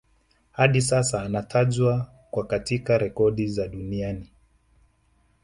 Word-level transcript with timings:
Hadi 0.51 0.81
sasa 0.81 1.21
anatajwa 1.21 2.11
kwa 2.31 2.47
katika 2.47 2.97
rekodi 2.97 3.47
za 3.47 3.67
duniani 3.67 4.29